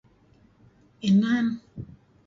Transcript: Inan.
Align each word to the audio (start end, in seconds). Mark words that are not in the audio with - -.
Inan. 1.07 1.47